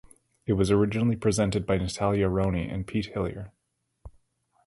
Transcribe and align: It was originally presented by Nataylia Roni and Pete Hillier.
It 0.47 0.53
was 0.53 0.71
originally 0.71 1.15
presented 1.15 1.67
by 1.67 1.77
Nataylia 1.77 2.27
Roni 2.27 2.73
and 2.73 2.87
Pete 2.87 3.11
Hillier. 3.13 3.51